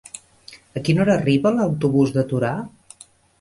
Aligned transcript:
A 0.79 0.81
quina 0.87 1.03
hora 1.03 1.13
arriba 1.17 1.51
l'autobús 1.59 2.15
de 2.17 2.25
Torà? 2.33 2.51